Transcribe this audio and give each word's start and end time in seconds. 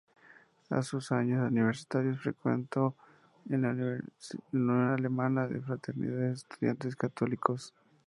En 0.71 0.81
sus 0.81 1.11
años 1.11 1.47
universitarios 1.47 2.19
frecuentó 2.19 2.95
la 3.45 3.69
"Unión 3.69 4.81
Alemana 4.89 5.45
de 5.47 5.61
Fraternidades 5.61 6.23
de 6.23 6.33
Estudiantes 6.49 6.95
Católicos". 6.95 7.71